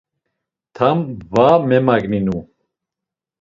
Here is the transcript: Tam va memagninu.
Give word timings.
Tam 0.79 0.99
va 1.33 1.45
memagninu. 1.67 2.37